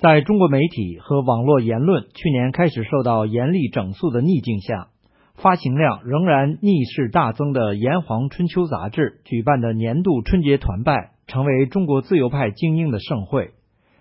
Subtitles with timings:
[0.00, 4.88] 在中国媒体和网络言论去年开始受到严厉整肃的逆境下，
[5.34, 13.50] 发行量仍然逆势大增的《炎黄春秋》杂志举办的年度春节团拜，成为中国自由派精英的盛会。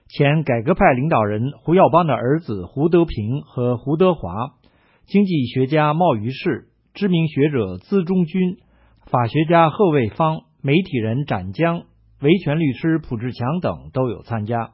[0.08, 4.54] 前改革派领导人胡耀邦的儿子胡德平和胡德华，
[5.06, 8.56] 经济学家冒于士，知名学者资中军，
[9.06, 11.84] 法学家贺卫方，媒体人展江，
[12.22, 14.72] 维权律师蒲志强等都有参加。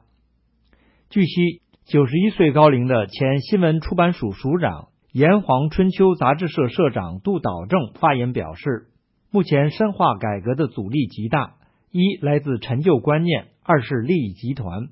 [1.08, 4.72] 据悉，九十一岁高龄的前新闻出版署署长、
[5.12, 8.88] 《炎黄春秋》杂志社社长杜导正发言表示，
[9.30, 11.54] 目前深化改革的阻力极大，
[11.92, 14.88] 一来自陈旧观念，二是利益集团。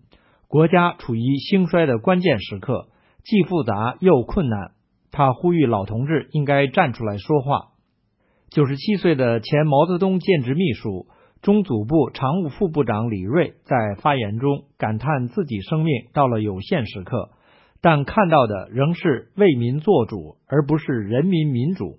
[0.47, 2.87] 国家处于兴衰的关键时刻，
[3.25, 4.71] 既复杂又困难。
[5.11, 7.73] 他呼吁老同志应该站出来说话。
[8.51, 11.09] 九十七岁的前毛泽东建制秘书、
[11.45, 17.33] 中组部常务副部长李锐在发言中感叹自己生命到了有限时刻，
[17.83, 21.99] 但看到的仍是为民做主，而不是人民民主。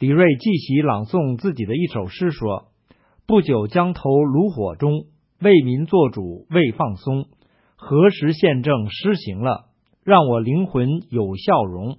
[0.00, 2.72] 李锐继袭朗诵自己的一首诗说
[3.24, 5.04] ：“不久将投炉火中，
[5.40, 7.26] 为民做主未放松。”
[7.78, 9.66] 何时宪政施行了，
[10.02, 11.98] 让我灵魂有笑容？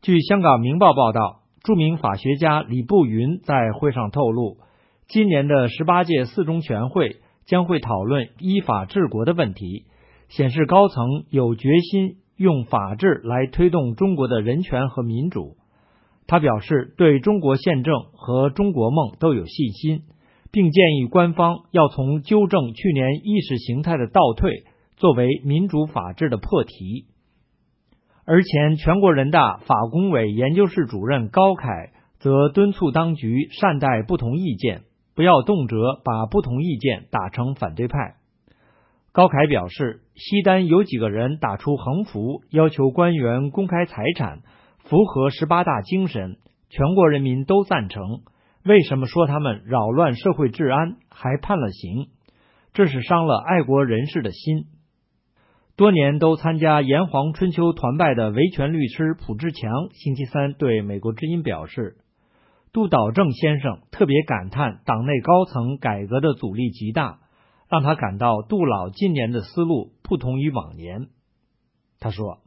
[0.00, 4.58] 据香港明报报道，著名法学家李步云在会上透露，
[5.14, 9.84] 今年的十八届四中全会将会讨论依法治国的问题，
[10.28, 15.56] 显示高层有决心用法治来推动中国的人权和民主。
[16.26, 20.02] 他表示，对中国宪政和中国梦都有信心。
[20.50, 24.64] 并建议官方要从纠正去年意识形态的倒退
[24.96, 27.06] 作为民主法治的破题。
[28.24, 34.82] 而前全国人大法工委研究室主任高凯则敦促当局善待不同意见，
[35.14, 38.16] 不要动辄把不同意见打成反对派。
[39.12, 44.40] 高凯表示，西单有几个人打出横幅，要求官员公开财产，
[44.78, 48.02] 符合十八大精神，全国人民都赞成。
[48.64, 52.08] 为什么说他们扰乱社会治安，还判了刑？
[52.72, 54.64] 这是伤了爱国人士的心。
[55.76, 61.98] 多年都参加炎黄春秋团拜的维权律师蒲志强，星期三对美国之音表示，
[62.74, 67.20] 杜导正先生特别感叹党内高层改革的阻力极大，
[67.70, 71.06] 让他感到杜老今年的思路不同于往年。
[72.00, 72.42] 他说：“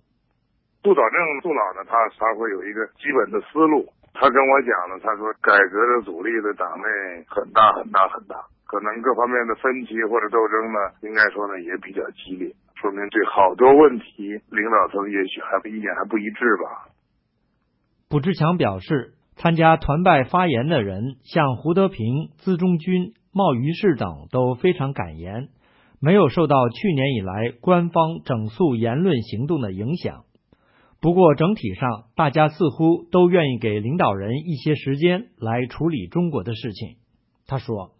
[0.84, 16.92] 杜导正杜老呢，他他会有一个基本的思路。”他跟我讲了，他说改革的阻力在党内很大很大很大，可能各方面的分歧或者斗争呢，应该说呢也比较激烈，说明对好多问题领导层也许还意见还不一致吧。
[18.10, 25.50] 卜志强表示，参加团拜发言的人，像胡德平、资中军、茂余士等都非常感言，
[26.00, 30.24] 没有受到去年以来官方整肃言论行动的影响。
[31.00, 36.96] 不过整体上，大家似乎都愿意给领导人一些时间来处理中国的事情。
[37.46, 37.92] 他说：“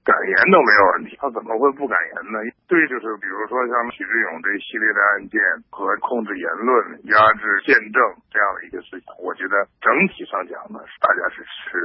[0.00, 2.38] 感言都没有问题，他怎么会不敢言呢？
[2.66, 5.36] 对，就是比如说像许志勇这一系列的案件
[5.68, 8.00] 和控制言论、压制见证
[8.32, 11.76] 这样的一个事情，我觉得整体上讲呢，大家是持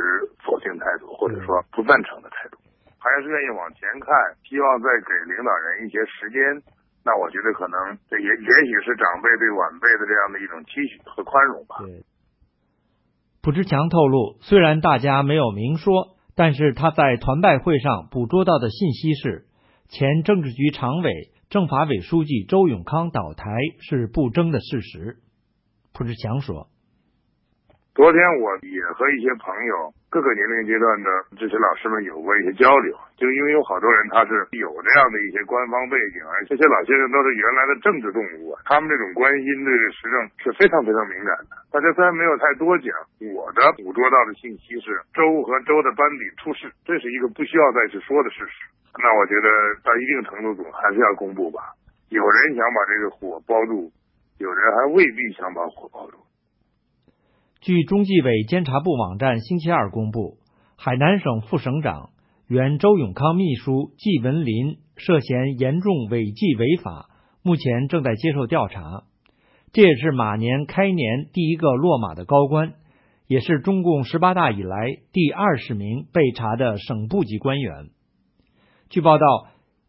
[0.42, 2.58] 否定态度，或者说不赞成的态度，
[2.98, 4.09] 还是愿意往前看，
[4.47, 6.40] 希望再给领导人一些时间。”
[7.06, 7.78] 那我觉得可能
[8.09, 11.76] 这也也许是长辈对晚辈的这样的一种期许和宽容吧。
[11.86, 12.02] 对，
[13.44, 19.47] 蒲志强透露，虽然大家没有明说，但是他在团拜会上捕捉到的信息是，
[19.88, 25.18] 前政治局常委、政法委书记周永康倒台是不争的事实。
[25.94, 26.68] 蒲志强说。
[27.95, 31.07] 昨天我也和一些朋友、各个年龄阶段的
[31.39, 41.55] 这些老师们有过一些交流，就因为有好多人他是有这样的一些官方背景，而这些老先生都是原来的政治动物，他们这种关心对时政是非常非常敏感的。
[41.72, 42.91] 大家虽然没有太多讲，
[43.31, 48.67] 我的捕捉到的信息是周和周的班底出事，这是一个不需要再去说的事实。
[49.00, 49.47] 那我觉得
[49.88, 51.72] 到一定程度总还是要公布吧。
[52.11, 53.87] 有人想把这个火包住，
[54.43, 56.20] 有人还未必想把火包住。
[57.66, 60.38] 据中纪委监察部网站星期二公布，
[60.78, 62.12] 海南省副省长、
[62.47, 67.09] 原周永康秘书季文林涉嫌严重违纪违法，
[67.41, 69.06] 目前正在接受调查。
[69.73, 72.73] 这也是马年开年第一个落马的高官，
[73.26, 77.90] 也是中共十八大以来第二十名被查的省部级官员。
[78.91, 79.26] 据报道，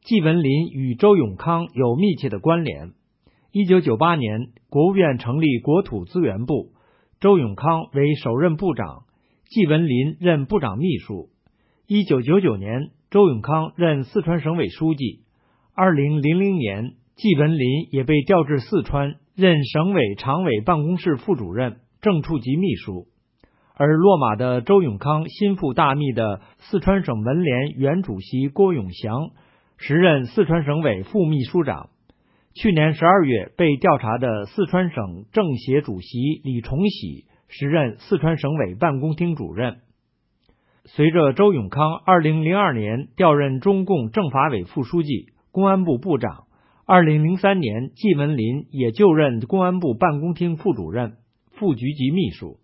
[0.02, 2.92] 季文林与周永康有密切的关联。
[3.52, 6.70] 一九九八年，国务院成立国土资源部。
[7.18, 9.04] 周永康为首任部长，
[9.48, 11.30] 季文林任部长秘书。
[11.86, 15.20] 一九九九年，周永康任四川省委书记。
[15.74, 23.06] 二零零零年，季文林也被调至四川，任省委常委办公室副主任、正处级秘书。
[23.74, 29.30] 而落马的周永康心腹大秘的四川省文联原主席郭永祥，
[29.78, 31.88] 时任四川省委副秘书长。
[32.58, 39.80] 去年十二月被调查的四川省政协主席李崇禧，时任四川省委办公厅主任。
[40.86, 46.44] 随着周永康二零零二年调任中共政法委副书记、公安部部长，
[46.86, 51.18] 二零零三年季文林也就任公安部办公厅副主任、
[51.50, 52.56] 副局级秘书。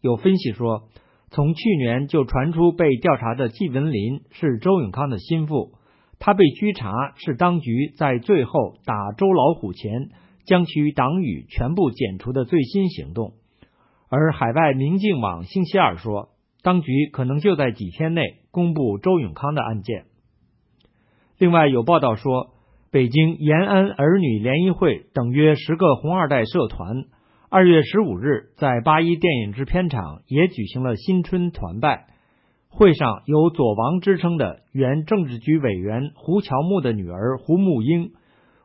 [0.00, 0.88] 有分析说，
[1.30, 5.74] 从去年就传出被调查的季文林是周永康的心腹，
[6.18, 10.10] 他被拘查是当局在最后打周老虎前
[10.44, 13.34] 将其党羽全部剪除的最新行动。
[14.08, 16.30] 而海外明镜网星期二说，
[16.62, 20.06] 当局可能就在几天内公布周永康的案件。
[21.38, 22.54] 另外有报道说，
[22.90, 27.04] 北京延安儿女联谊会等约十个红二代社团。
[27.50, 32.06] 二月十五日，在八一电影制片厂也举行了新春团拜
[32.70, 38.12] 会上，有“左王”之称的原政治局委员胡乔木的女儿胡木英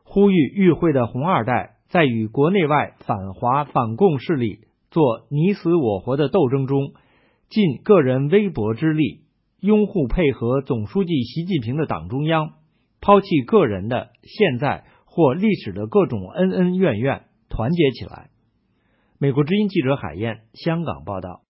[0.04, 4.60] 呼吁与会的红二代，在与国内外反华反共势力
[4.90, 6.92] 做你死我活的斗争中，
[7.48, 9.22] 尽个人微薄之力，
[9.60, 12.52] 拥护配合总书记习近平的党中央，
[13.00, 18.28] 抛弃个人的现在或历史的各种恩恩怨怨，团结起来。
[19.18, 21.43] 美国之音记者海燕，香港报道。